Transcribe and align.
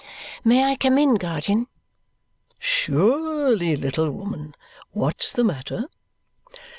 "May 0.43 0.63
I 0.63 0.77
come 0.77 0.97
in, 0.97 1.13
guardian?" 1.13 1.67
"Surely, 2.57 3.75
little 3.75 4.09
woman. 4.09 4.55
What's 4.93 5.31
the 5.31 5.43
matter?" 5.43 5.85